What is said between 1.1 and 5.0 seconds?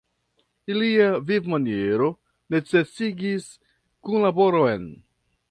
vivmaniero necesigis kunlaboron.